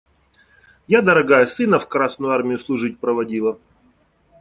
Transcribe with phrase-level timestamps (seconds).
[0.87, 3.59] Я, дорогая, сына в Красную Армию служить проводила.